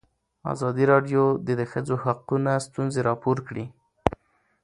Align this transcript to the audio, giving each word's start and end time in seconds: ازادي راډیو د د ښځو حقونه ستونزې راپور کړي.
ازادي 0.53 0.83
راډیو 0.93 1.23
د 1.45 1.49
د 1.59 1.61
ښځو 1.71 1.95
حقونه 2.03 2.51
ستونزې 2.67 2.99
راپور 3.09 3.37
کړي. 3.47 3.65